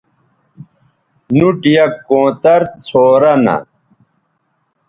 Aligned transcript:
نُوٹ 1.37 1.57
یک 1.73 1.93
کونتر 2.07 2.61
څھورہ 2.85 3.33
نہ 3.45 3.55